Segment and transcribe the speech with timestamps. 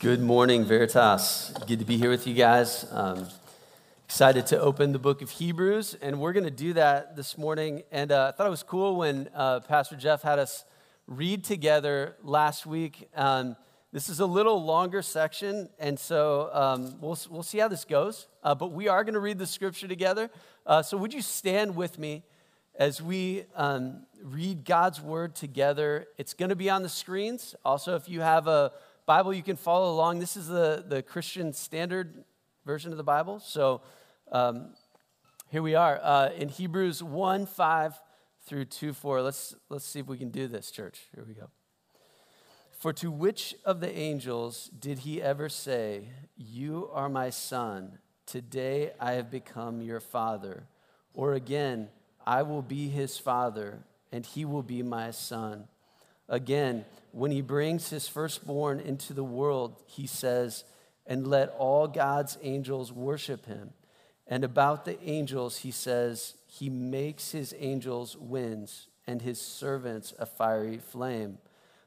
[0.00, 1.52] Good morning, Veritas.
[1.66, 2.86] Good to be here with you guys.
[2.92, 3.26] Um,
[4.04, 7.82] excited to open the book of Hebrews, and we're going to do that this morning.
[7.90, 10.64] And uh, I thought it was cool when uh, Pastor Jeff had us
[11.08, 13.08] read together last week.
[13.16, 13.56] Um,
[13.92, 18.28] this is a little longer section, and so um, we'll, we'll see how this goes.
[18.44, 20.30] Uh, but we are going to read the scripture together.
[20.64, 22.22] Uh, so would you stand with me
[22.78, 26.06] as we um, read God's word together?
[26.18, 27.56] It's going to be on the screens.
[27.64, 28.70] Also, if you have a
[29.08, 30.18] Bible, you can follow along.
[30.18, 32.24] This is the, the Christian Standard
[32.66, 33.40] Version of the Bible.
[33.40, 33.80] So
[34.30, 34.74] um,
[35.50, 37.98] here we are uh, in Hebrews 1 5
[38.44, 39.22] through 2 4.
[39.22, 41.04] Let's, let's see if we can do this, church.
[41.14, 41.48] Here we go.
[42.78, 48.90] For to which of the angels did he ever say, You are my son, today
[49.00, 50.64] I have become your father?
[51.14, 51.88] Or again,
[52.26, 53.78] I will be his father,
[54.12, 55.64] and he will be my son.
[56.28, 60.64] Again, when he brings his firstborn into the world, he says,
[61.06, 63.70] And let all God's angels worship him.
[64.26, 70.26] And about the angels, he says, He makes his angels winds and his servants a
[70.26, 71.38] fiery flame.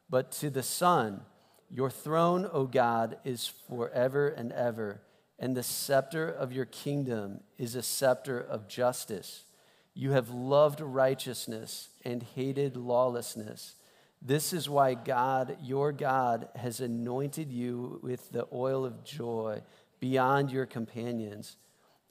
[0.09, 1.21] But to the Son,
[1.69, 5.01] your throne, O God, is forever and ever,
[5.39, 9.45] and the scepter of your kingdom is a scepter of justice.
[9.93, 13.75] You have loved righteousness and hated lawlessness.
[14.21, 19.63] This is why God, your God, has anointed you with the oil of joy
[19.99, 21.57] beyond your companions.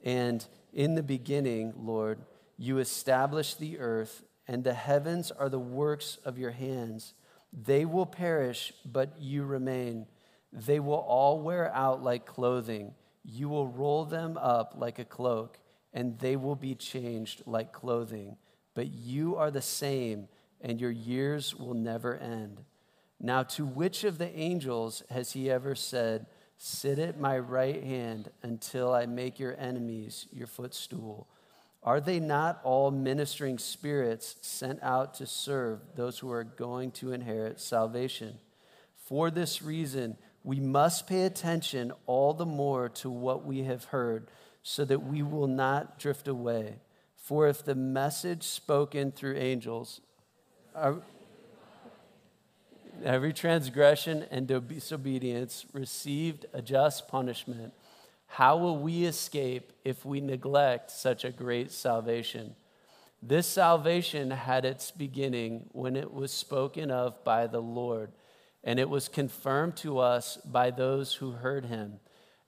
[0.03, 2.19] And in the beginning, Lord,
[2.57, 7.13] you established the earth, and the heavens are the works of your hands.
[7.53, 10.07] They will perish, but you remain.
[10.51, 12.93] They will all wear out like clothing.
[13.23, 15.59] You will roll them up like a cloak,
[15.93, 18.35] and they will be changed like clothing.
[18.73, 20.27] But you are the same
[20.63, 22.61] and your years will never end.
[23.19, 26.25] Now, to which of the angels has he ever said,
[26.57, 31.27] Sit at my right hand until I make your enemies your footstool?
[31.83, 37.13] Are they not all ministering spirits sent out to serve those who are going to
[37.13, 38.37] inherit salvation?
[38.95, 44.29] For this reason, we must pay attention all the more to what we have heard
[44.63, 46.75] so that we will not drift away.
[47.15, 50.01] For if the message spoken through angels
[53.03, 57.73] every transgression and disobedience received a just punishment.
[58.27, 62.55] How will we escape if we neglect such a great salvation?
[63.21, 68.11] This salvation had its beginning when it was spoken of by the Lord,
[68.63, 71.99] and it was confirmed to us by those who heard him.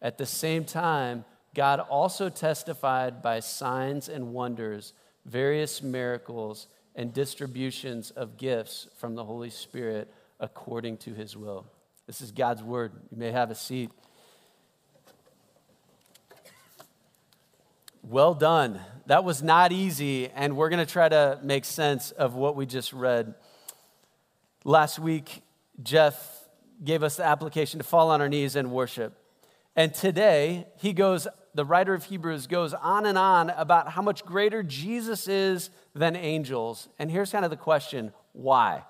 [0.01, 4.94] At the same time, God also testified by signs and wonders,
[5.25, 11.65] various miracles and distributions of gifts from the Holy Spirit according to his will.
[12.07, 12.91] This is God's word.
[13.11, 13.89] You may have a seat.
[18.03, 18.81] Well done.
[19.05, 22.65] That was not easy, and we're going to try to make sense of what we
[22.65, 23.33] just read.
[24.65, 25.41] Last week,
[25.81, 26.15] Jeff
[26.83, 29.17] gave us the application to fall on our knees and worship.
[29.75, 34.25] And today, he goes, the writer of Hebrews goes on and on about how much
[34.25, 36.90] greater Jesus is than angels.
[36.97, 38.84] And here's kind of the question why?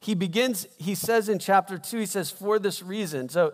[0.00, 3.28] He begins, he says in chapter two, he says, for this reason.
[3.28, 3.52] So,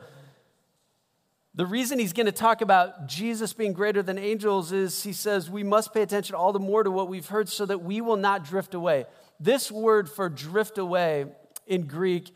[1.55, 5.51] the reason he's going to talk about Jesus being greater than angels is he says
[5.51, 8.17] we must pay attention all the more to what we've heard so that we will
[8.17, 9.07] not drift away.
[9.41, 11.27] This word for drift away
[11.67, 12.33] in Greek,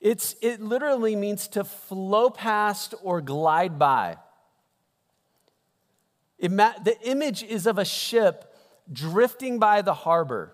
[0.00, 4.16] it's, it literally means to flow past or glide by.
[6.38, 8.54] The image is of a ship
[8.92, 10.52] drifting by the harbor,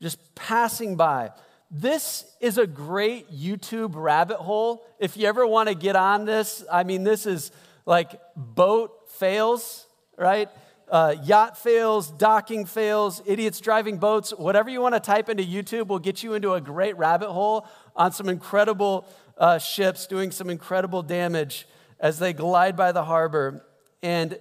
[0.00, 1.30] just passing by.
[1.70, 4.84] This is a great YouTube rabbit hole.
[4.98, 7.52] If you ever want to get on this, I mean, this is
[7.86, 9.86] like boat fails,
[10.16, 10.48] right?
[10.90, 15.86] Uh, yacht fails, docking fails, idiots driving boats, whatever you want to type into YouTube
[15.86, 17.64] will get you into a great rabbit hole
[17.94, 19.06] on some incredible
[19.38, 21.68] uh, ships doing some incredible damage
[22.00, 23.64] as they glide by the harbor.
[24.02, 24.36] And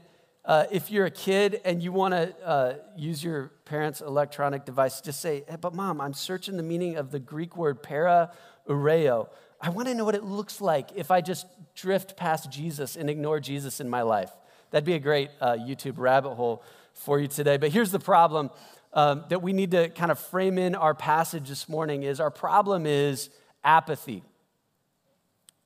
[0.49, 4.99] uh, if you're a kid and you want to uh, use your parents' electronic device,
[4.99, 8.31] just say, hey, but mom, I'm searching the meaning of the Greek word para
[8.67, 9.29] ureo.
[9.61, 13.11] I want to know what it looks like if I just drift past Jesus and
[13.11, 14.31] ignore Jesus in my life.
[14.71, 16.63] That'd be a great uh, YouTube rabbit hole
[16.95, 17.57] for you today.
[17.57, 18.49] But here's the problem
[18.91, 22.31] um, that we need to kind of frame in our passage this morning is our
[22.31, 23.29] problem is
[23.63, 24.23] apathy.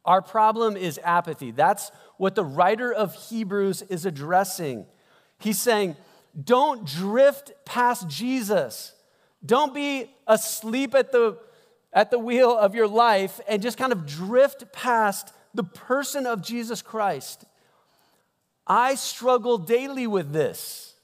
[0.06, 1.52] Our problem is apathy.
[1.52, 4.86] That's what the writer of Hebrews is addressing.
[5.40, 5.96] He's saying,
[6.42, 8.94] don't drift past Jesus.
[9.46, 11.38] Don't be asleep at the,
[11.92, 16.42] at the wheel of your life and just kind of drift past the person of
[16.42, 17.46] Jesus Christ.
[18.66, 20.96] I struggle daily with this,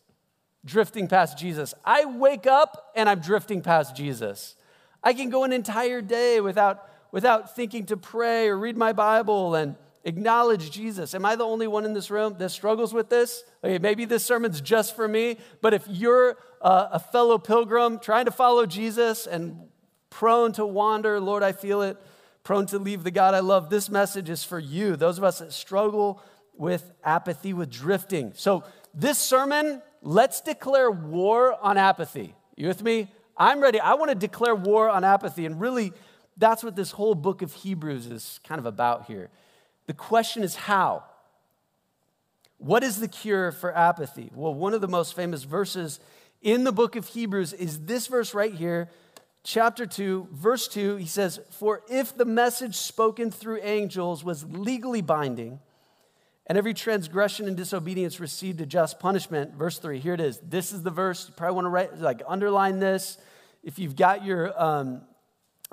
[0.65, 1.73] drifting past Jesus.
[1.85, 4.55] I wake up and I'm drifting past Jesus.
[5.03, 9.55] I can go an entire day without, without thinking to pray or read my Bible
[9.55, 11.13] and acknowledge Jesus.
[11.13, 13.43] Am I the only one in this room that struggles with this?
[13.63, 18.25] Okay, maybe this sermon's just for me, but if you're a, a fellow pilgrim trying
[18.25, 19.57] to follow Jesus and
[20.09, 21.97] prone to wander, Lord, I feel it,
[22.43, 25.39] prone to leave the God I love, this message is for you, those of us
[25.39, 26.21] that struggle
[26.55, 28.33] with apathy, with drifting.
[28.35, 28.63] So,
[28.93, 32.33] this sermon, let's declare war on apathy.
[32.55, 33.07] You with me?
[33.37, 33.79] I'm ready.
[33.79, 35.45] I want to declare war on apathy.
[35.45, 35.93] And really,
[36.39, 39.29] that's what this whole book of Hebrews is kind of about here.
[39.85, 41.03] The question is how?
[42.57, 44.31] What is the cure for apathy?
[44.33, 45.99] Well, one of the most famous verses
[46.41, 48.89] in the book of Hebrews is this verse right here,
[49.43, 50.95] chapter 2, verse 2.
[50.95, 55.59] He says, For if the message spoken through angels was legally binding,
[56.47, 59.53] and every transgression and disobedience received a just punishment.
[59.53, 60.39] Verse 3, here it is.
[60.39, 61.27] This is the verse.
[61.27, 63.19] You probably want to write, like, underline this.
[63.63, 65.01] If you've got your, um,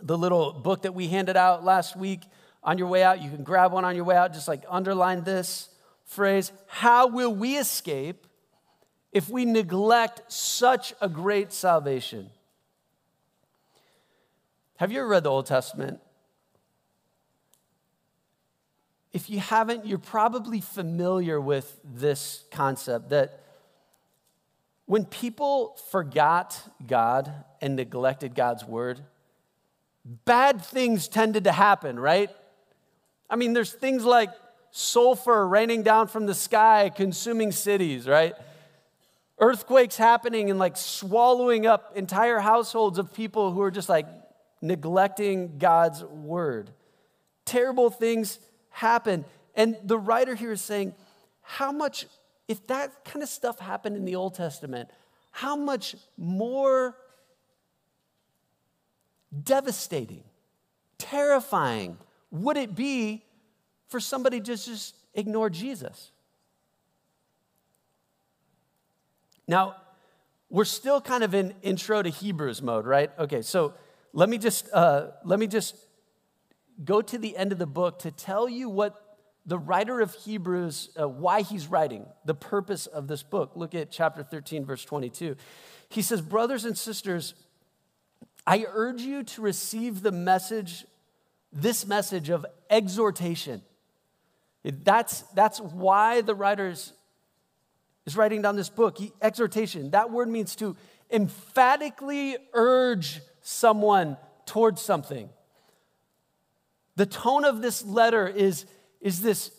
[0.02, 2.20] the little book that we handed out last week
[2.62, 5.22] on your way out, you can grab one on your way out, just like underline
[5.24, 5.68] this
[6.04, 8.26] phrase How will we escape
[9.12, 12.30] if we neglect such a great salvation?
[14.76, 16.00] Have you ever read the Old Testament?
[19.12, 23.40] If you haven't, you're probably familiar with this concept that
[24.84, 27.32] when people forgot God
[27.62, 29.00] and neglected God's word,
[30.24, 32.30] bad things tended to happen, right?
[33.28, 34.30] I mean, there's things like
[34.70, 38.34] sulfur raining down from the sky, consuming cities, right?
[39.38, 44.06] Earthquakes happening and like swallowing up entire households of people who are just like
[44.62, 46.70] neglecting God's word.
[47.44, 48.38] Terrible things
[48.70, 49.24] happen.
[49.54, 50.94] And the writer here is saying,
[51.42, 52.06] how much,
[52.48, 54.88] if that kind of stuff happened in the Old Testament,
[55.30, 56.96] how much more
[59.44, 60.24] devastating,
[60.98, 61.98] terrifying
[62.30, 63.24] would it be
[63.88, 66.10] for somebody to just ignore Jesus?
[69.48, 69.76] Now,
[70.50, 73.10] we're still kind of in intro to Hebrews mode, right?
[73.18, 73.74] Okay, so
[74.12, 75.76] let me just uh, let me just
[76.84, 79.02] go to the end of the book to tell you what
[79.46, 83.52] the writer of Hebrews, uh, why he's writing, the purpose of this book.
[83.54, 85.36] Look at chapter 13, verse 22.
[85.88, 87.34] He says, Brothers and sisters,
[88.46, 90.84] I urge you to receive the message,
[91.52, 93.62] this message of exhortation.
[94.62, 96.92] That's, that's why the writer is,
[98.14, 98.98] writing down this book.
[98.98, 100.76] He, exhortation, that word means to
[101.10, 105.28] emphatically urge someone towards something.
[106.94, 108.64] The tone of this letter is,
[109.00, 109.50] is this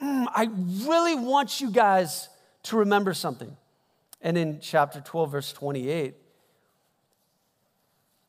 [0.00, 0.48] mm, I
[0.86, 2.28] really want you guys
[2.64, 3.56] to remember something.
[4.20, 6.14] And in chapter 12, verse 28,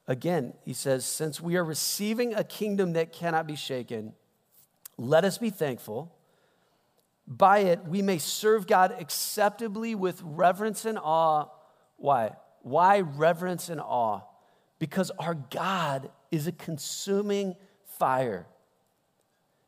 [0.07, 4.13] again, he says, Since we are receiving a kingdom that cannot be shaken,
[4.97, 6.13] let us be thankful.
[7.27, 11.47] By it, we may serve God acceptably with reverence and awe.
[11.97, 12.31] Why?
[12.61, 14.21] Why reverence and awe?
[14.79, 17.55] Because our God is a consuming
[17.99, 18.47] fire.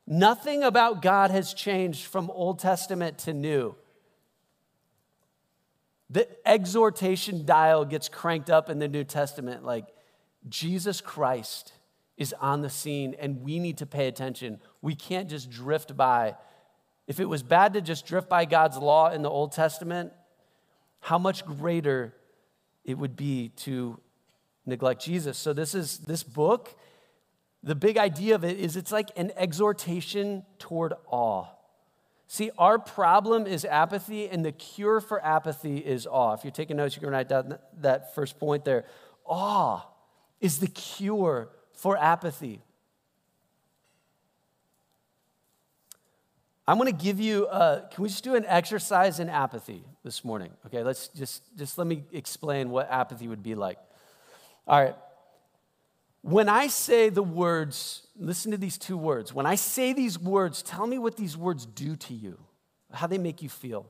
[0.07, 3.75] Nothing about God has changed from Old Testament to New.
[6.09, 9.63] The exhortation dial gets cranked up in the New Testament.
[9.63, 9.85] Like
[10.47, 11.73] Jesus Christ
[12.17, 14.59] is on the scene and we need to pay attention.
[14.81, 16.35] We can't just drift by.
[17.07, 20.13] If it was bad to just drift by God's law in the Old Testament,
[21.01, 22.13] how much greater
[22.83, 23.99] it would be to
[24.65, 25.37] neglect Jesus.
[25.37, 26.75] So this is this book
[27.61, 31.45] the big idea of it is it's like an exhortation toward awe.
[32.27, 36.33] See, our problem is apathy, and the cure for apathy is awe.
[36.33, 38.85] If you're taking notes, you can write down that first point there.
[39.25, 39.85] Awe
[40.39, 42.61] is the cure for apathy.
[46.67, 50.51] I'm going to give you, can we just do an exercise in apathy this morning?
[50.67, 53.79] Okay, let's just, just let me explain what apathy would be like.
[54.67, 54.95] All right,
[56.21, 59.33] when I say the words, listen to these two words.
[59.33, 62.37] When I say these words, tell me what these words do to you,
[62.93, 63.87] how they make you feel.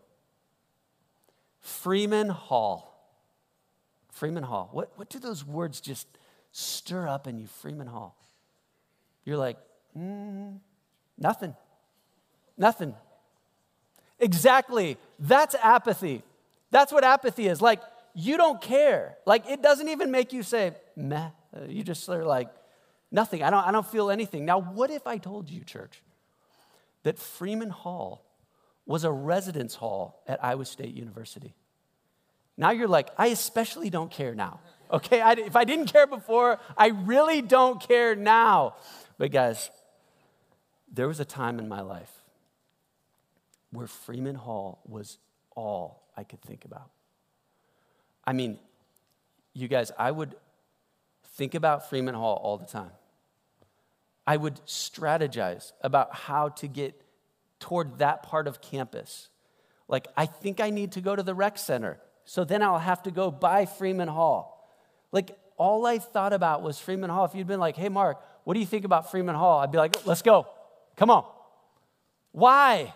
[1.60, 2.86] Freeman Hall.
[4.12, 4.70] Freeman Hall.
[4.72, 6.08] What, what do those words just
[6.52, 8.16] stir up in you, Freeman Hall?
[9.26, 9.58] You're like,
[9.98, 10.60] mm,
[11.18, 11.56] nothing.
[12.58, 12.96] Nothing.
[14.20, 14.98] Exactly.
[15.20, 16.24] That's apathy.
[16.72, 17.62] That's what apathy is.
[17.62, 17.82] Like,
[18.14, 19.18] you don't care.
[19.26, 21.30] Like, it doesn't even make you say, meh.
[21.68, 22.50] You just are like,
[23.12, 23.44] Nothing.
[23.44, 24.46] I don't, I don't feel anything.
[24.46, 26.04] Now, what if I told you, church,
[27.04, 28.24] that Freeman Hall
[28.86, 31.56] was a residence hall at Iowa State University?
[32.56, 34.60] Now you're like, I especially don't care now.
[34.92, 38.76] Okay, I, if I didn't care before, I really don't care now.
[39.18, 39.70] But guys,
[40.92, 42.12] there was a time in my life
[43.72, 45.20] where Freeman Hall was
[45.56, 46.90] all I could think about.
[48.26, 48.58] I mean,
[49.54, 50.36] you guys, I would
[51.36, 52.92] think about Freeman Hall all the time.
[54.26, 57.02] I would strategize about how to get
[57.60, 59.30] toward that part of campus.
[59.88, 63.04] Like, I think I need to go to the rec center, so then I'll have
[63.04, 64.59] to go by Freeman Hall.
[65.12, 67.26] Like, all I thought about was Freeman Hall.
[67.26, 69.60] If you'd been like, hey, Mark, what do you think about Freeman Hall?
[69.60, 70.48] I'd be like, let's go.
[70.96, 71.26] Come on.
[72.32, 72.94] Why?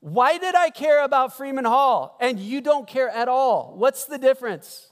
[0.00, 3.74] Why did I care about Freeman Hall and you don't care at all?
[3.76, 4.88] What's the difference?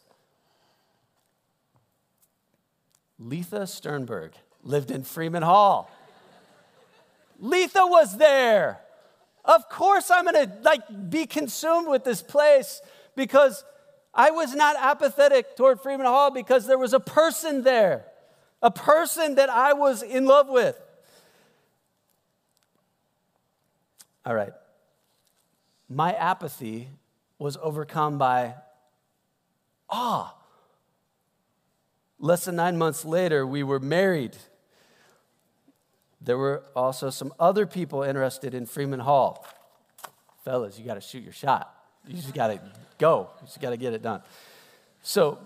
[3.19, 5.91] Letha Sternberg lived in Freeman Hall.
[7.39, 8.81] Letha was there.
[9.45, 12.81] Of course I'm going to like be consumed with this place
[13.17, 13.65] because
[14.13, 18.07] I was not apathetic toward Freeman Hall because there was a person there,
[18.61, 20.81] a person that I was in love with.
[24.27, 24.53] All right.
[25.89, 26.89] My apathy
[27.39, 28.55] was overcome by
[29.89, 30.35] awe.
[32.19, 34.37] Less than nine months later, we were married.
[36.21, 39.47] There were also some other people interested in Freeman Hall.
[40.45, 41.75] Fellas, you got to shoot your shot.
[42.07, 42.61] You just got to
[43.01, 43.31] go.
[43.41, 44.23] You just got to get it done.
[45.03, 45.39] So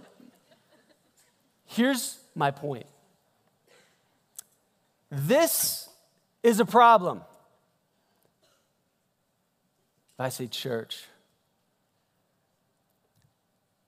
[1.65, 2.87] here's my point
[5.11, 5.89] this
[6.43, 7.23] is a problem.
[10.15, 11.05] If I say church,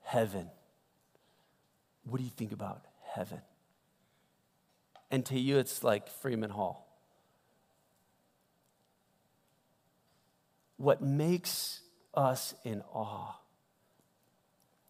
[0.02, 0.49] heaven,
[2.04, 3.40] what do you think about heaven?
[5.11, 6.88] And to you, it's like Freeman Hall.
[10.78, 11.80] What makes
[12.14, 13.37] us in awe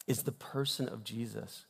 [0.06, 1.66] is the person of Jesus.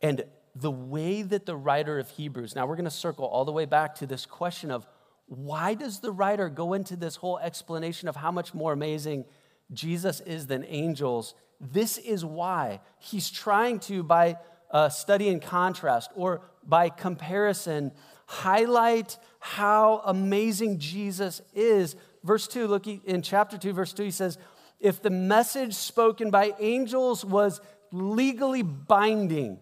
[0.00, 3.52] And the way that the writer of Hebrews, now we're going to circle all the
[3.52, 4.86] way back to this question of
[5.26, 9.24] why does the writer go into this whole explanation of how much more amazing
[9.72, 11.34] Jesus is than angels?
[11.60, 14.38] This is why he's trying to, by
[14.70, 17.92] uh, study and contrast or by comparison,
[18.26, 21.94] highlight how amazing Jesus is.
[22.24, 24.38] Verse 2, look in chapter 2, verse 2, he says,
[24.80, 29.58] If the message spoken by angels was legally binding,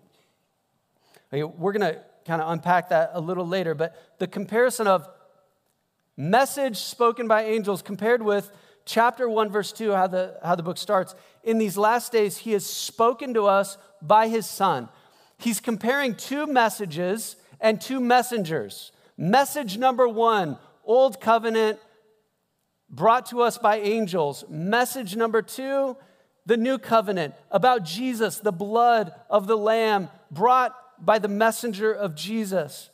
[1.32, 5.08] we're going to kind of unpack that a little later, but the comparison of
[6.16, 8.50] message spoken by angels compared with
[8.84, 11.14] chapter 1 verse 2 how the, how the book starts.
[11.44, 14.88] In these last days he has spoken to us by his son.
[15.38, 18.92] He's comparing two messages and two messengers.
[19.16, 21.78] Message number one old covenant
[22.88, 25.96] brought to us by angels message number two
[26.44, 30.74] the new covenant about jesus the blood of the lamb brought
[31.04, 32.90] by the messenger of jesus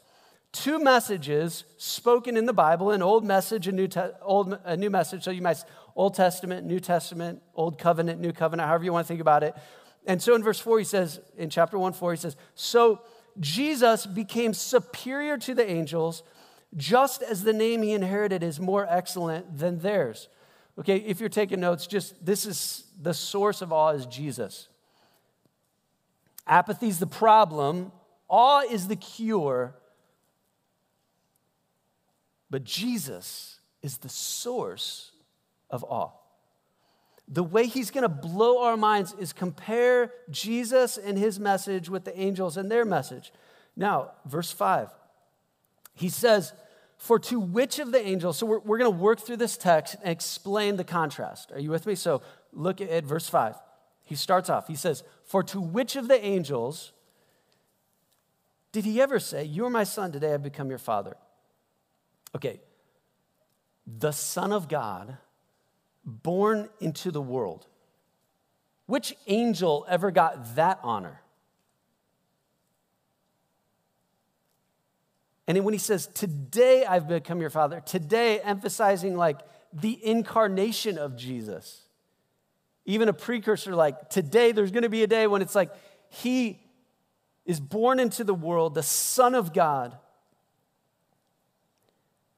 [0.53, 4.91] two messages spoken in the Bible an old message, a new, te- old, a new
[4.91, 5.25] message.
[5.25, 5.65] So you might,
[5.97, 9.55] Old Testament, New Testament, Old Covenant, New Covenant, however you want to think about it.
[10.07, 13.01] And so in verse 4, he says, in chapter 1, 4, he says, So
[13.41, 16.23] Jesus became superior to the angels,
[16.77, 20.29] just as the name he inherited is more excellent than theirs.
[20.79, 24.69] Okay, if you're taking notes, just this is the source of awe is Jesus.
[26.47, 27.93] Apathy is the problem,
[28.29, 29.75] awe is the cure,
[32.51, 35.13] but Jesus is the source
[35.71, 36.11] of awe.
[37.29, 42.05] The way he's going to blow our minds is compare Jesus and his message with
[42.05, 43.33] the angels and their message.
[43.77, 44.91] Now, verse 5,
[45.95, 46.53] he says,
[47.03, 49.97] For to which of the angels, so we're, we're going to work through this text
[50.03, 51.51] and explain the contrast.
[51.51, 51.97] Are you with me?
[51.97, 53.57] So look at verse 5.
[54.05, 56.93] He starts off, he says, For to which of the angels
[58.71, 61.17] did he ever say, You are my son, today I've become your father?
[62.37, 62.61] Okay,
[63.85, 65.17] the Son of God
[66.05, 67.67] born into the world.
[68.87, 71.21] Which angel ever got that honor?
[75.47, 79.39] And when he says, Today I've become your father, today emphasizing like
[79.73, 81.83] the incarnation of Jesus.
[82.85, 85.71] Even a precursor, like today there's gonna be a day when it's like
[86.09, 86.61] he
[87.45, 89.97] is born into the world, the Son of God,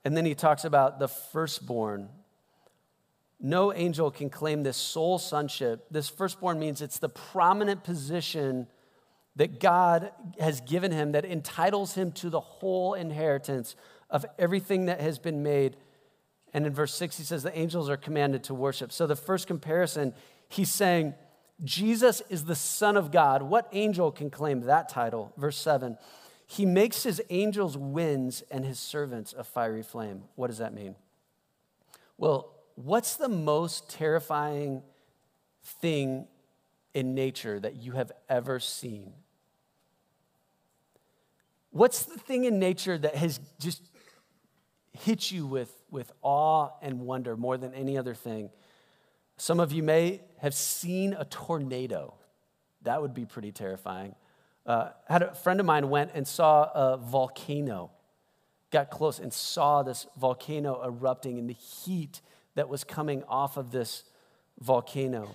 [0.05, 2.09] and then he talks about the firstborn.
[3.41, 5.87] No angel can claim this sole sonship.
[5.91, 8.67] This firstborn means it's the prominent position
[9.37, 13.75] that God has given him that entitles him to the whole inheritance
[14.11, 15.77] of everything that has been made.
[16.53, 18.93] And in verse 6, he says the angels are commanded to worship.
[18.93, 20.15] So the first comparison,
[20.49, 21.15] he's saying,
[21.63, 23.43] Jesus is the Son of God.
[23.43, 25.33] What angel can claim that title?
[25.37, 25.99] Verse 7
[26.47, 30.25] He makes his angels winds and his servants a fiery flame.
[30.37, 30.95] What does that mean?
[32.19, 34.83] Well, what's the most terrifying
[35.63, 36.27] thing
[36.93, 39.13] in nature that you have ever seen?
[41.75, 43.83] What's the thing in nature that has just
[44.93, 48.51] hit you with, with awe and wonder more than any other thing?
[49.39, 52.15] Some of you may have seen a tornado.
[52.83, 54.15] That would be pretty terrifying.
[54.65, 57.91] Uh, had a friend of mine went and saw a volcano,
[58.71, 62.21] got close and saw this volcano erupting and the heat
[62.55, 64.05] that was coming off of this
[64.61, 65.29] volcano.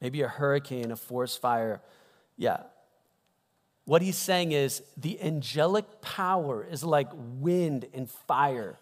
[0.00, 1.82] Maybe a hurricane, a forest fire.
[2.36, 2.58] Yeah,
[3.84, 8.78] what he's saying is the angelic power is like wind and fire.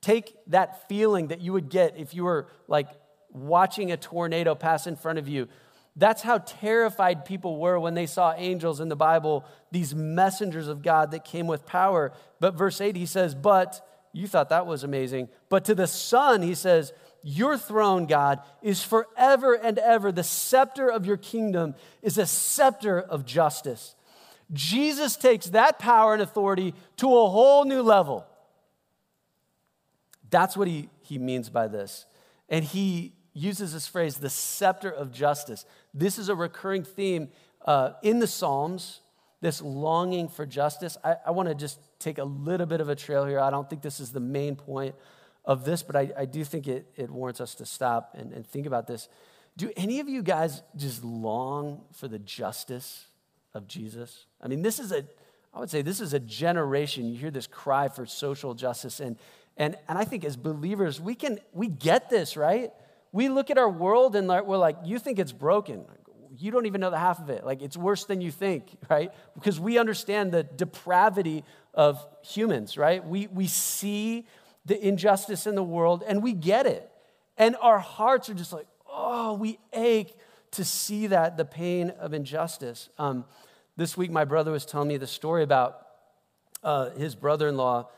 [0.00, 2.88] Take that feeling that you would get if you were like
[3.30, 5.48] watching a tornado pass in front of you.
[5.94, 10.82] That's how terrified people were when they saw angels in the Bible, these messengers of
[10.82, 12.12] God that came with power.
[12.40, 15.28] But verse 8, he says, But you thought that was amazing.
[15.50, 20.10] But to the Son, he says, Your throne, God, is forever and ever.
[20.10, 23.94] The scepter of your kingdom is a scepter of justice.
[24.52, 28.26] Jesus takes that power and authority to a whole new level.
[30.30, 32.06] That's what he, he means by this.
[32.48, 35.64] And he uses this phrase, the scepter of justice.
[35.94, 37.30] This is a recurring theme
[37.64, 39.00] uh, in the Psalms,
[39.40, 40.98] this longing for justice.
[41.02, 43.40] I, I want to just take a little bit of a trail here.
[43.40, 44.94] I don't think this is the main point
[45.44, 48.46] of this, but I, I do think it, it warrants us to stop and, and
[48.46, 49.08] think about this.
[49.56, 53.06] Do any of you guys just long for the justice
[53.54, 54.26] of Jesus?
[54.40, 55.04] I mean, this is a,
[55.54, 57.06] I would say this is a generation.
[57.06, 59.00] You hear this cry for social justice.
[59.00, 59.16] And,
[59.56, 62.70] and, and I think as believers, we can, we get this, right?
[63.12, 65.84] We look at our world and we're like, you think it's broken.
[66.38, 67.44] You don't even know the half of it.
[67.44, 69.12] Like, it's worse than you think, right?
[69.34, 73.06] Because we understand the depravity of humans, right?
[73.06, 74.26] We, we see
[74.64, 76.88] the injustice in the world and we get it.
[77.36, 80.16] And our hearts are just like, oh, we ache
[80.52, 82.88] to see that, the pain of injustice.
[82.98, 83.24] Um,
[83.76, 85.86] this week, my brother was telling me the story about
[86.62, 87.88] uh, his brother in law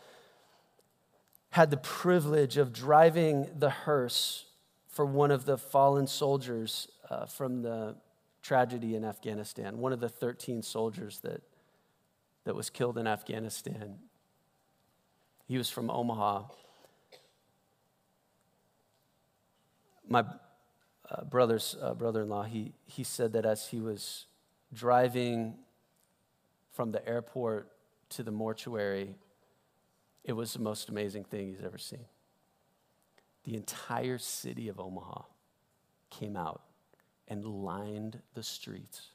[1.51, 4.47] had the privilege of driving the hearse
[4.89, 7.95] for one of the fallen soldiers uh, from the
[8.43, 11.43] tragedy in Afghanistan, one of the 13 soldiers that,
[12.45, 13.99] that was killed in Afghanistan.
[15.47, 16.45] He was from Omaha.
[20.09, 20.25] My
[21.11, 24.27] uh, brother's uh, brother-in-law, he, he said that as he was
[24.73, 25.55] driving
[26.73, 27.71] from the airport
[28.11, 29.17] to the mortuary,
[30.25, 32.07] it was the most amazing thing he's ever seen.
[33.45, 35.23] The entire city of Omaha
[36.11, 36.63] came out
[37.29, 39.09] and lined the streets.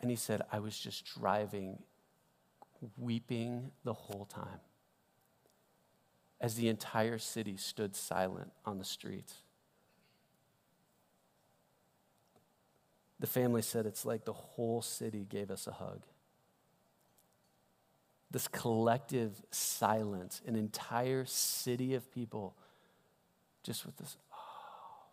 [0.00, 1.78] And he said, I was just driving,
[2.98, 4.60] weeping the whole time
[6.40, 9.34] as the entire city stood silent on the streets.
[13.18, 16.02] The family said it's like the whole city gave us a hug.
[18.30, 22.54] This collective silence, an entire city of people
[23.62, 25.08] just with this, oh,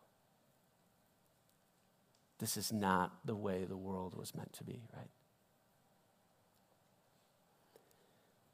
[2.40, 5.10] this is not the way the world was meant to be, right?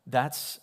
[0.08, 0.60] That's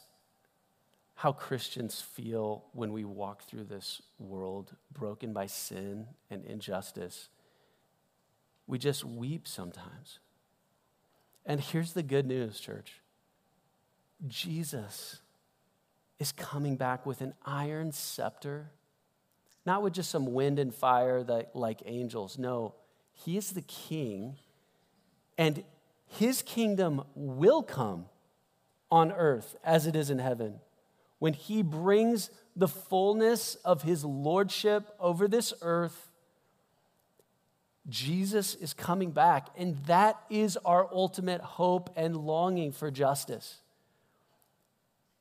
[1.21, 7.29] how Christians feel when we walk through this world broken by sin and injustice.
[8.67, 10.19] We just weep sometimes.
[11.45, 13.03] And here's the good news, church
[14.27, 15.21] Jesus
[16.19, 18.71] is coming back with an iron scepter,
[19.67, 22.39] not with just some wind and fire that, like angels.
[22.39, 22.77] No,
[23.13, 24.39] he is the king,
[25.37, 25.65] and
[26.07, 28.07] his kingdom will come
[28.91, 30.61] on earth as it is in heaven
[31.21, 36.11] when he brings the fullness of his lordship over this earth,
[37.89, 39.49] Jesus is coming back.
[39.57, 43.59] And that is our ultimate hope and longing for justice.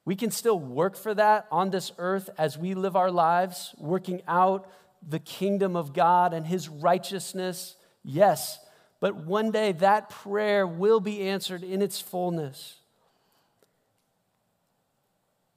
[0.06, 4.22] We can still work for that on this earth as we live our lives, working
[4.28, 4.68] out
[5.08, 7.76] the kingdom of God and his righteousness.
[8.04, 8.58] Yes,
[9.00, 12.79] but one day that prayer will be answered in its fullness.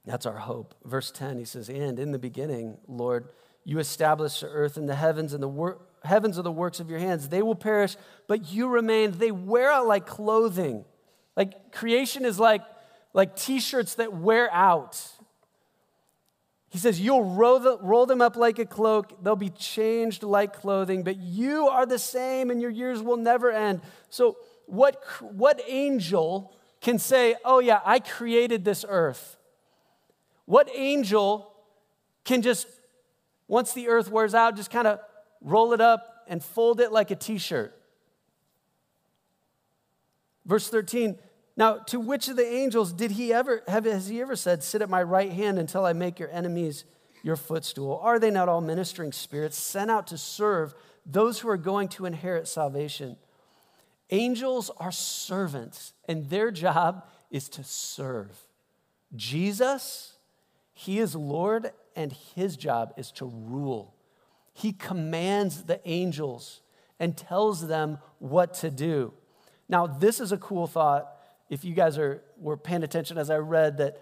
[0.05, 0.75] That's our hope.
[0.85, 3.29] Verse 10, he says, And in the beginning, Lord,
[3.65, 6.91] you established the earth and the heavens, and the, wor- heavens are the works of
[6.91, 7.29] your hands.
[7.29, 9.13] They will perish, but you remain.
[9.13, 10.85] They wear out like clothing.
[11.37, 12.63] Like creation is like,
[13.13, 15.01] like t shirts that wear out.
[16.71, 19.23] He says, You'll roll, the, roll them up like a cloak.
[19.23, 23.53] They'll be changed like clothing, but you are the same and your years will never
[23.53, 23.83] end.
[24.09, 29.37] So, what, what angel can say, Oh, yeah, I created this earth?
[30.47, 31.53] What angel
[32.25, 32.67] can just,
[33.49, 35.01] once the earth wears out, just kind of
[35.41, 37.79] roll it up and fold it like a t shirt?
[40.45, 41.19] Verse 13,
[41.57, 44.83] now to which of the angels did he ever have has he ever said, Sit
[44.83, 46.85] at my right hand until I make your enemies
[47.23, 48.01] your footstool?
[48.03, 50.75] Are they not all ministering spirits sent out to serve
[51.07, 53.17] those who are going to inherit salvation?
[54.11, 58.47] Angels are servants, and their job is to serve.
[59.15, 60.12] Jesus,
[60.73, 63.95] he is Lord, and his job is to rule.
[64.55, 66.63] He commands the angels
[66.99, 69.13] and tells them what to do.
[69.69, 71.11] Now, this is a cool thought.
[71.51, 74.01] If you guys are, were paying attention as I read that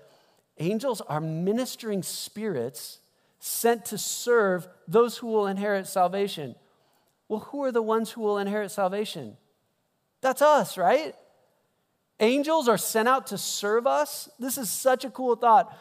[0.59, 2.98] angels are ministering spirits
[3.38, 6.54] sent to serve those who will inherit salvation.
[7.28, 9.37] Well, who are the ones who will inherit salvation?
[10.20, 11.14] That's us, right?
[12.18, 14.28] Angels are sent out to serve us.
[14.38, 15.74] This is such a cool thought.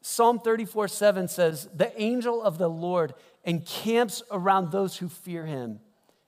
[0.00, 5.80] Psalm 34 7 says, The angel of the Lord encamps around those who fear him,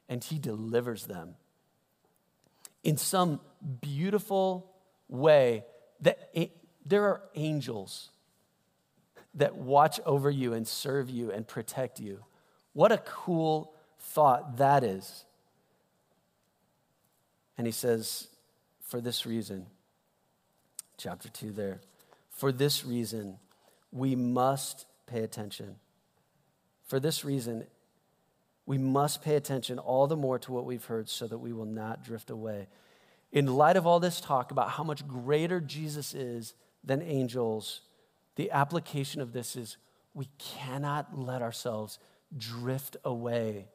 [0.09, 1.37] and he delivers them
[2.83, 3.41] in some
[3.81, 4.73] beautiful
[5.09, 5.65] way
[6.01, 6.35] that
[6.85, 8.11] there are angels
[9.35, 12.25] that watch over you and serve you and protect you.
[12.73, 15.25] What a cool thought that is.
[17.57, 18.29] And he says,
[18.81, 19.67] for this reason,
[20.97, 21.81] chapter 2 there,
[22.31, 23.39] for this reason,
[23.93, 25.77] we must pay attention.
[26.87, 27.67] For this reason,
[28.67, 31.65] we must pay attention all the more to what we've heard so that we will
[31.65, 32.69] not drift away.
[33.33, 37.83] In light of all this talk about how much greater Jesus is than angels,
[38.37, 39.77] the application of this is
[40.15, 41.99] we cannot let ourselves
[42.37, 43.67] drift away.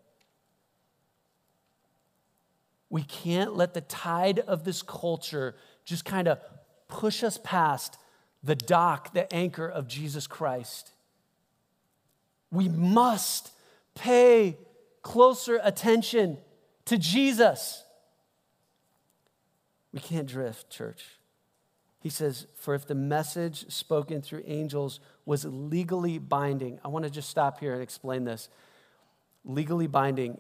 [2.90, 6.40] We can't let the tide of this culture just kind of
[6.88, 7.98] push us past
[8.46, 10.92] the dock, the anchor of Jesus Christ.
[12.52, 13.52] We must
[13.96, 14.58] pay
[15.02, 16.38] closer attention
[16.86, 17.84] to Jesus.
[19.92, 21.04] We can't drift, church.
[22.00, 27.10] He says, For if the message spoken through angels was legally binding, I want to
[27.10, 28.48] just stop here and explain this.
[29.44, 30.40] Legally binding,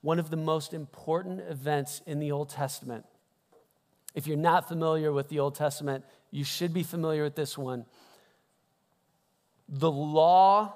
[0.00, 3.04] one of the most important events in the Old Testament.
[4.14, 7.86] If you're not familiar with the Old Testament, you should be familiar with this one.
[9.68, 10.74] The law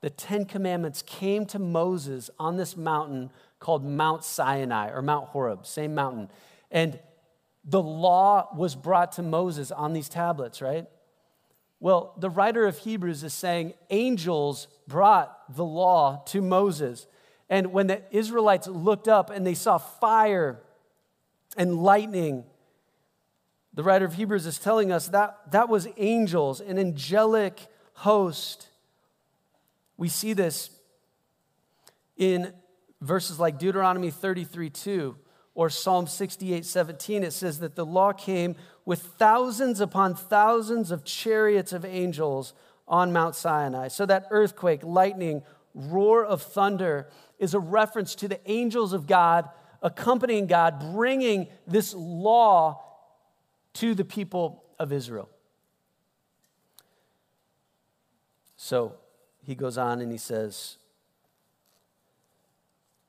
[0.00, 5.66] the Ten Commandments came to Moses on this mountain called Mount Sinai or Mount Horeb,
[5.66, 6.30] same mountain.
[6.70, 7.00] And
[7.64, 10.86] the law was brought to Moses on these tablets, right?
[11.80, 17.06] Well, the writer of Hebrews is saying angels brought the law to Moses.
[17.50, 20.60] And when the Israelites looked up and they saw fire
[21.56, 22.44] and lightning,
[23.74, 28.68] the writer of Hebrews is telling us that that was angels, an angelic host.
[29.96, 30.70] We see this
[32.16, 32.52] in
[33.00, 35.16] verses like Deuteronomy 33 2
[35.54, 37.24] or Psalm 68 17.
[37.24, 42.54] It says that the law came with thousands upon thousands of chariots of angels
[42.86, 43.88] on Mount Sinai.
[43.88, 45.42] So that earthquake, lightning,
[45.74, 49.48] roar of thunder is a reference to the angels of God
[49.82, 52.82] accompanying God, bringing this law
[53.78, 55.28] to the people of Israel.
[58.56, 58.96] So,
[59.44, 60.78] he goes on and he says,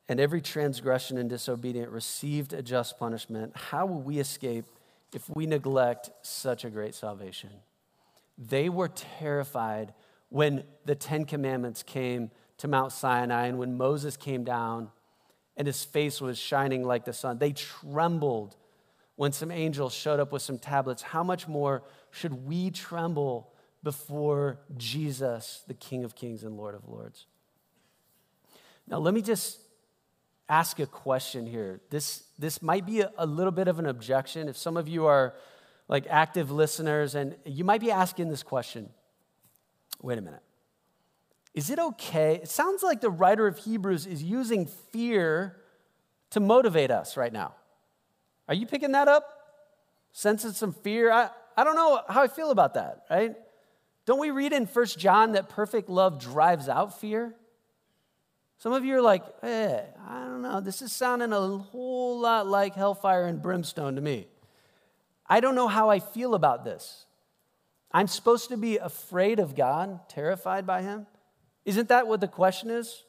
[0.07, 3.55] and every transgression and disobedient received a just punishment.
[3.55, 4.65] How will we escape
[5.13, 7.49] if we neglect such a great salvation?
[8.37, 9.93] They were terrified
[10.29, 14.89] when the Ten Commandments came to Mount Sinai and when Moses came down
[15.57, 17.39] and his face was shining like the sun.
[17.39, 18.55] They trembled
[19.19, 21.01] when some angels showed up with some tablets.
[21.01, 23.51] How much more should we tremble
[23.83, 27.25] before Jesus, the King of Kings and Lord of Lords.
[28.87, 29.59] Now, let me just
[30.47, 31.81] ask a question here.
[31.89, 34.47] This, this might be a, a little bit of an objection.
[34.47, 35.35] If some of you are
[35.89, 38.89] like active listeners, and you might be asking this question
[40.01, 40.43] wait a minute.
[41.53, 42.35] Is it okay?
[42.35, 45.57] It sounds like the writer of Hebrews is using fear
[46.29, 47.55] to motivate us right now.
[48.49, 49.31] Are you picking that up?
[50.11, 51.11] Sensing some fear?
[51.11, 53.35] I, I don't know how I feel about that, right?
[54.05, 57.35] Don't we read in 1 John that perfect love drives out fear?
[58.57, 62.47] Some of you are like, hey, I don't know, this is sounding a whole lot
[62.47, 64.27] like hellfire and brimstone to me.
[65.27, 67.05] I don't know how I feel about this.
[67.91, 71.05] I'm supposed to be afraid of God, terrified by Him.
[71.65, 73.03] Isn't that what the question is?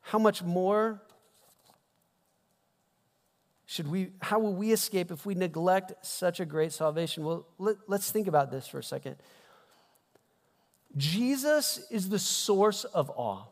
[0.00, 1.02] How much more
[3.66, 7.24] should we, how will we escape if we neglect such a great salvation?
[7.24, 9.16] Well, let, us think about this for a second.
[10.96, 13.42] Jesus is the source of awe.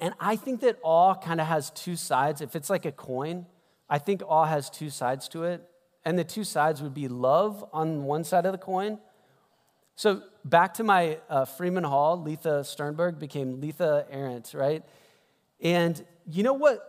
[0.00, 2.40] And I think that awe kind of has two sides.
[2.40, 3.46] If it's like a coin,
[3.88, 5.62] I think awe has two sides to it.
[6.04, 8.98] And the two sides would be love on one side of the coin.
[9.94, 14.84] So back to my uh, Freeman Hall, Letha Sternberg became Letha Arendt, right?
[15.60, 16.80] And you know what?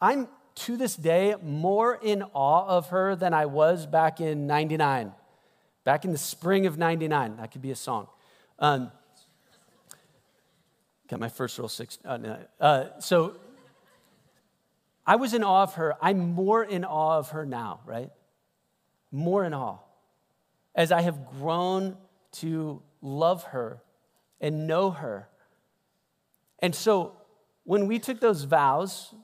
[0.00, 5.12] I'm to this day more in awe of her than I was back in 99,
[5.84, 7.36] back in the spring of 99.
[7.36, 8.08] That could be a song.
[8.58, 8.90] Um,
[11.08, 11.98] got my first real six.
[12.04, 13.36] Uh, no, uh, so
[15.06, 15.94] I was in awe of her.
[16.00, 18.10] I'm more in awe of her now, right?
[19.12, 19.78] More in awe.
[20.74, 21.96] As I have grown
[22.32, 23.82] to love her
[24.40, 25.28] and know her.
[26.58, 27.12] And so
[27.64, 29.14] when we took those vows,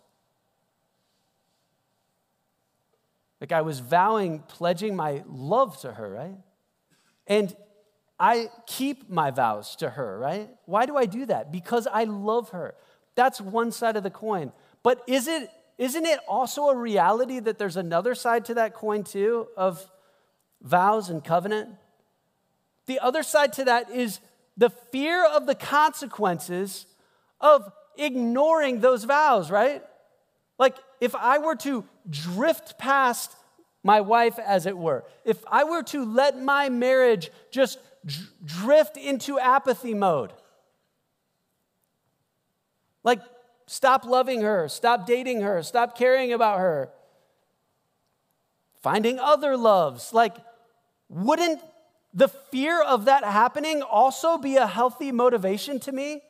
[3.43, 6.37] Like I was vowing, pledging my love to her, right?
[7.27, 7.53] And
[8.17, 10.49] I keep my vows to her, right?
[10.67, 11.51] Why do I do that?
[11.51, 12.77] Because I love her.
[13.17, 14.53] That's one side of the coin.
[14.85, 19.03] But is it isn't it also a reality that there's another side to that coin
[19.03, 19.91] too of
[20.63, 21.71] vows and covenant?
[22.87, 24.21] The other side to that is
[24.57, 26.87] the fear of the consequences
[27.41, 29.83] of ignoring those vows, right?
[30.62, 33.35] Like, if I were to drift past
[33.83, 37.81] my wife, as it were, if I were to let my marriage just
[38.44, 40.33] drift into apathy mode,
[43.03, 43.18] like,
[43.66, 46.90] stop loving her, stop dating her, stop caring about her,
[48.83, 50.37] finding other loves, like,
[51.09, 51.61] wouldn't
[52.14, 56.22] the fear of that happening also be a healthy motivation to me?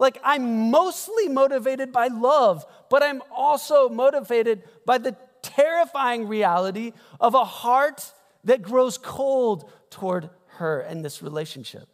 [0.00, 7.34] Like, I'm mostly motivated by love, but I'm also motivated by the terrifying reality of
[7.34, 8.12] a heart
[8.44, 11.86] that grows cold toward her and this relationship.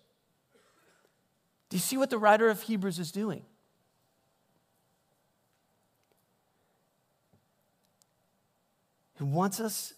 [1.69, 3.43] Do you see what the writer of Hebrews is doing?
[9.19, 9.95] He wants us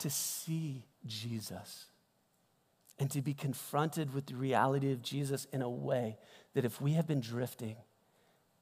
[0.00, 1.84] to see Jesus
[2.98, 6.18] and to be confronted with the reality of Jesus in a way
[6.54, 7.76] that if we have been drifting,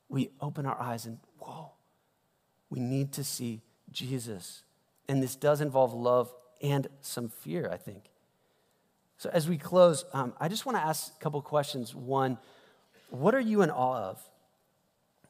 [0.09, 1.72] we open our eyes and, whoa,
[2.70, 4.62] we need to see Jesus.
[5.09, 8.11] And this does involve love and some fear, I think.
[9.18, 11.94] So as we close, um, I just want to ask a couple questions.
[11.94, 12.38] One,
[13.11, 14.20] what are you in awe of?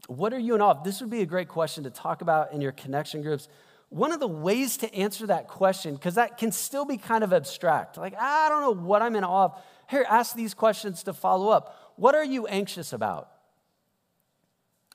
[0.09, 0.85] What are you in awe of?
[0.85, 3.49] This would be a great question to talk about in your connection groups.
[3.89, 7.33] One of the ways to answer that question, because that can still be kind of
[7.33, 9.63] abstract, like, I don't know what I'm in awe of.
[9.89, 11.86] Here, ask these questions to follow up.
[11.97, 13.29] What are you anxious about?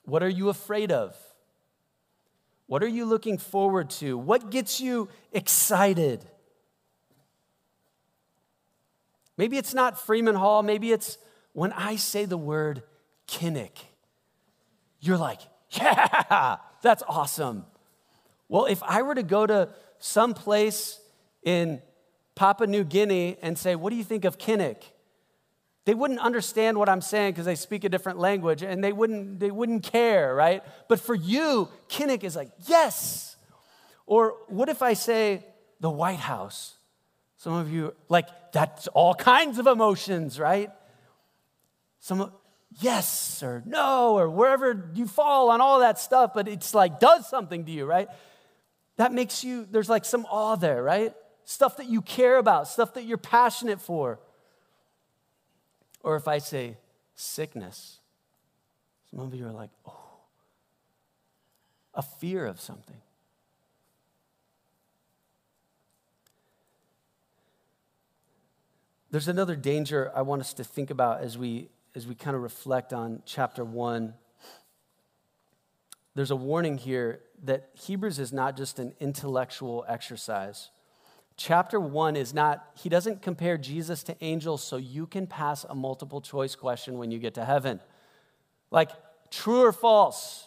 [0.04, 1.16] What are you afraid of?
[2.66, 4.16] What are you looking forward to?
[4.16, 6.24] What gets you excited?
[9.36, 11.18] Maybe it's not Freeman Hall, maybe it's
[11.52, 12.82] when I say the word
[13.28, 13.78] Kinnick.
[15.00, 17.64] You're like, yeah, that's awesome.
[18.48, 21.00] Well, if I were to go to some place
[21.42, 21.80] in
[22.34, 24.82] Papua New Guinea and say, What do you think of Kinnick?
[25.84, 29.40] They wouldn't understand what I'm saying because they speak a different language and they wouldn't,
[29.40, 30.62] they wouldn't care, right?
[30.88, 33.36] But for you, Kinnick is like, Yes.
[34.06, 35.44] Or what if I say
[35.80, 36.74] the White House?
[37.36, 40.70] Some of you, like, that's all kinds of emotions, right?
[42.00, 42.32] Some,
[42.80, 47.28] yes or no, or wherever you fall on all that stuff, but it's like does
[47.28, 48.08] something to you, right?
[48.96, 51.14] that makes you, there's like some awe there, right?
[51.44, 54.20] Stuff that you care about, stuff that you're passionate for.
[56.02, 56.76] Or if I say
[57.14, 58.00] sickness,
[59.10, 59.98] some of you are like, oh,
[61.94, 62.96] a fear of something.
[69.10, 72.42] There's another danger I want us to think about as we as we kind of
[72.42, 74.14] reflect on chapter 1.
[76.14, 80.70] There's a warning here that Hebrews is not just an intellectual exercise.
[81.36, 85.74] Chapter one is not, he doesn't compare Jesus to angels so you can pass a
[85.74, 87.80] multiple choice question when you get to heaven.
[88.70, 88.90] Like,
[89.30, 90.46] true or false?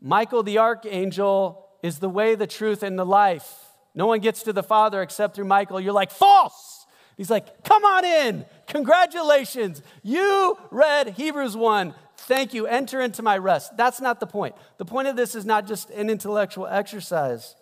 [0.00, 3.52] Michael the archangel is the way, the truth, and the life.
[3.94, 5.80] No one gets to the Father except through Michael.
[5.80, 6.86] You're like, false.
[7.16, 8.44] He's like, come on in.
[8.66, 9.82] Congratulations.
[10.02, 12.66] You read Hebrews 1 Thank you.
[12.66, 13.76] Enter into my rest.
[13.76, 14.54] That's not the point.
[14.78, 17.54] The point of this is not just an intellectual exercise.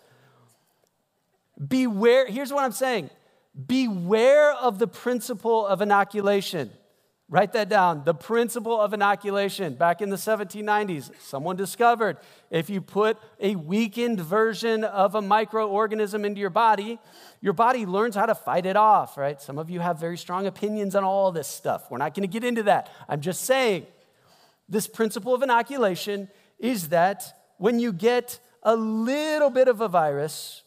[1.67, 3.09] Beware, here's what I'm saying
[3.67, 6.71] beware of the principle of inoculation.
[7.27, 8.03] Write that down.
[8.03, 9.73] The principle of inoculation.
[9.73, 12.17] Back in the 1790s, someone discovered
[12.51, 16.99] if you put a weakened version of a microorganism into your body,
[17.41, 19.41] your body learns how to fight it off, right?
[19.41, 21.89] Some of you have very strong opinions on all this stuff.
[21.89, 22.91] We're not going to get into that.
[23.09, 23.87] I'm just saying
[24.69, 30.61] this principle of inoculation is that when you get a little bit of a virus,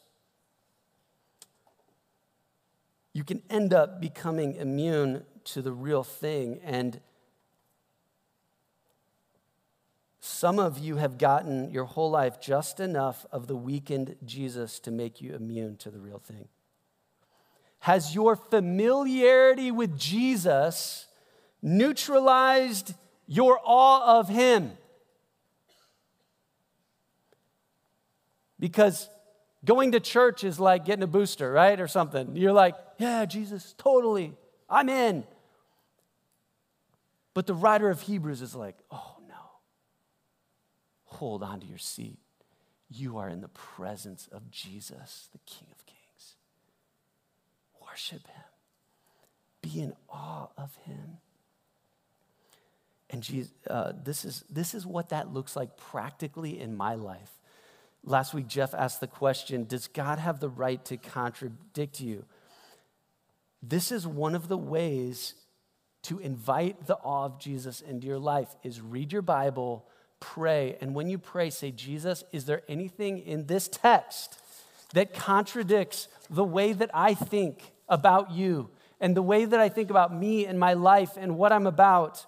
[3.18, 6.60] you can end up becoming immune to the real thing.
[6.62, 7.00] And
[10.20, 14.92] some of you have gotten your whole life just enough of the weakened Jesus to
[14.92, 16.46] make you immune to the real thing.
[17.80, 21.08] Has your familiarity with Jesus
[21.60, 22.94] neutralized
[23.26, 24.78] your awe of him?
[28.60, 29.08] Because
[29.64, 31.80] going to church is like getting a booster, right?
[31.80, 32.36] Or something.
[32.36, 34.34] You're like, yeah, Jesus, totally,
[34.68, 35.24] I'm in.
[37.32, 39.34] But the writer of Hebrews is like, oh no,
[41.04, 42.18] hold on to your seat.
[42.90, 46.34] You are in the presence of Jesus, the King of Kings.
[47.80, 48.44] Worship him,
[49.62, 51.18] be in awe of him.
[53.10, 57.30] And Jesus, uh, this, is, this is what that looks like practically in my life.
[58.04, 62.24] Last week, Jeff asked the question Does God have the right to contradict you?
[63.62, 65.34] This is one of the ways
[66.04, 69.86] to invite the awe of Jesus into your life is read your Bible,
[70.20, 74.38] pray, and when you pray, say, Jesus, is there anything in this text
[74.94, 79.90] that contradicts the way that I think about you and the way that I think
[79.90, 82.24] about me and my life and what I'm about?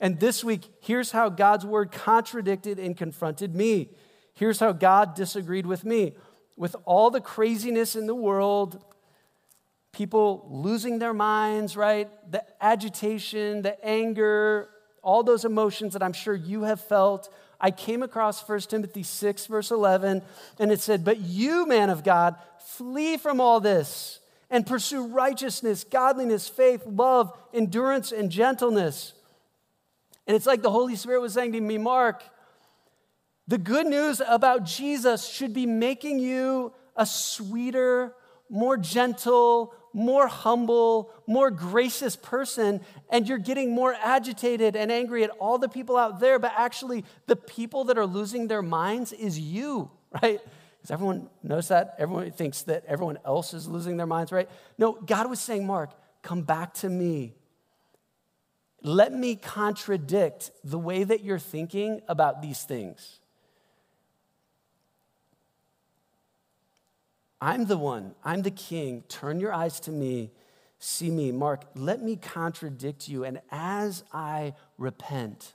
[0.00, 3.90] And this week, here's how God's word contradicted and confronted me.
[4.34, 6.16] Here's how God disagreed with me.
[6.56, 8.84] With all the craziness in the world,
[9.92, 12.08] people losing their minds, right?
[12.30, 14.68] The agitation, the anger,
[15.02, 17.32] all those emotions that I'm sure you have felt.
[17.60, 20.22] I came across 1 Timothy 6, verse 11,
[20.58, 25.84] and it said, But you, man of God, flee from all this and pursue righteousness,
[25.84, 29.14] godliness, faith, love, endurance, and gentleness.
[30.26, 32.22] And it's like the Holy Spirit was saying to me, Mark,
[33.48, 38.14] the good news about Jesus should be making you a sweeter,
[38.52, 45.30] more gentle, more humble, more gracious person, and you're getting more agitated and angry at
[45.30, 49.40] all the people out there, but actually, the people that are losing their minds is
[49.40, 49.90] you,
[50.22, 50.40] right?
[50.76, 51.94] Because everyone knows that.
[51.98, 54.50] Everyone thinks that everyone else is losing their minds, right?
[54.76, 57.34] No, God was saying, Mark, come back to me.
[58.82, 63.20] Let me contradict the way that you're thinking about these things.
[67.42, 69.02] I'm the one, I'm the king.
[69.08, 70.30] Turn your eyes to me,
[70.78, 71.32] see me.
[71.32, 73.24] Mark, let me contradict you.
[73.24, 75.54] And as I repent,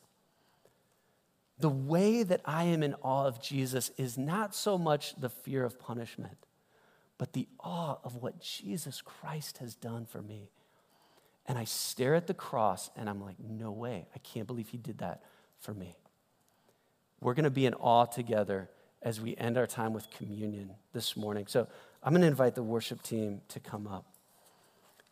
[1.57, 5.63] the way that I am in awe of Jesus is not so much the fear
[5.63, 6.37] of punishment,
[7.17, 10.49] but the awe of what Jesus Christ has done for me.
[11.45, 14.77] And I stare at the cross and I'm like, no way, I can't believe he
[14.77, 15.23] did that
[15.57, 15.95] for me.
[17.21, 18.69] We're going to be in awe together
[19.07, 21.45] as we end our time with communion this morning.
[21.47, 21.65] So
[22.03, 24.05] I'm going to invite the worship team to come up.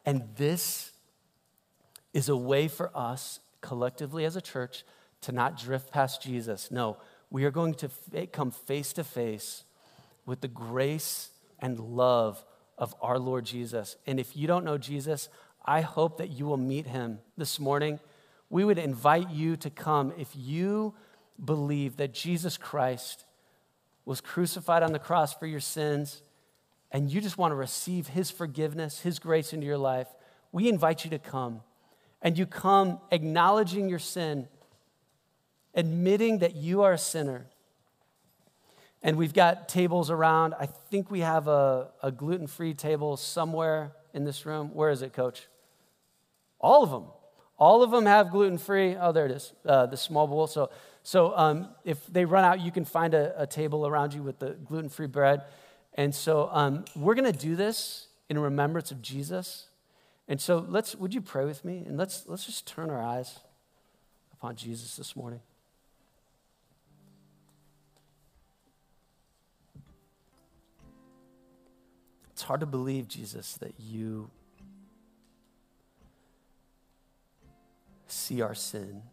[0.06, 0.92] And this
[2.14, 4.84] is a way for us collectively as a church
[5.22, 6.72] to not drift past Jesus.
[6.72, 6.98] No,
[7.32, 7.90] we are going to
[8.34, 9.64] come face to face
[10.26, 11.30] with the grace
[11.60, 12.44] and love
[12.78, 13.96] of our Lord Jesus.
[14.06, 15.30] And if you don't know Jesus,
[15.64, 18.02] I hope that you will meet him this morning.
[18.50, 20.96] We would invite you to come if you
[21.44, 23.24] believe that Jesus Christ
[24.06, 26.22] was crucified on the cross for your sins,
[26.92, 30.08] and you just want to receive his forgiveness, his grace into your life,
[30.52, 31.62] we invite you to come.
[32.22, 34.48] And you come acknowledging your sin,
[35.74, 37.48] admitting that you are a sinner.
[39.04, 40.56] And we've got tables around.
[40.60, 44.74] I think we have a, a gluten free table somewhere in this room.
[44.74, 45.48] Where is it, coach?
[46.60, 47.06] All of them.
[47.58, 48.96] All of them have gluten free.
[48.96, 50.48] Oh, there it is, uh, the small bowl.
[50.48, 50.70] So
[51.06, 54.40] so um, if they run out, you can find a, a table around you with
[54.40, 55.44] the gluten free bread.
[55.94, 59.68] And so um, we're going to do this in remembrance of Jesus.
[60.28, 61.84] And so let's, would you pray with me?
[61.86, 63.38] And let's, let's just turn our eyes
[64.34, 65.42] upon Jesus this morning.
[72.32, 74.32] It's hard to believe, Jesus, that you
[78.08, 79.04] see our sin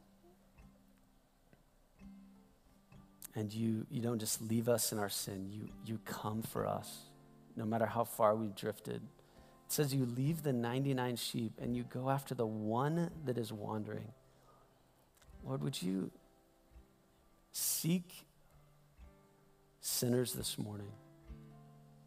[3.35, 7.09] And you, you don't just leave us in our sin, you, you come for us,
[7.57, 8.97] no matter how far we've drifted.
[8.97, 13.53] It says you leave the 99 sheep and you go after the one that is
[13.53, 14.13] wandering.
[15.45, 16.11] Lord, would you
[17.53, 18.27] seek
[19.81, 20.93] sinners this morning?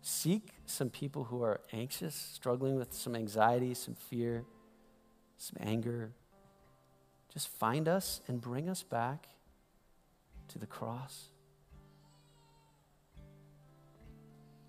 [0.01, 4.45] Seek some people who are anxious, struggling with some anxiety, some fear,
[5.37, 6.11] some anger.
[7.33, 9.27] Just find us and bring us back
[10.49, 11.29] to the cross.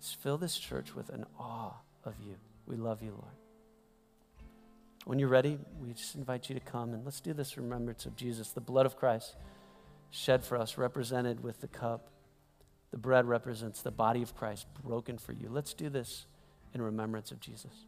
[0.01, 1.73] Just fill this church with an awe
[2.03, 2.35] of you.
[2.65, 3.35] We love you, Lord.
[5.05, 8.15] When you're ready, we just invite you to come and let's do this remembrance of
[8.15, 9.35] Jesus, the blood of Christ
[10.09, 12.09] shed for us, represented with the cup.
[12.91, 15.49] The bread represents the body of Christ broken for you.
[15.49, 16.25] Let's do this
[16.73, 17.86] in remembrance of Jesus.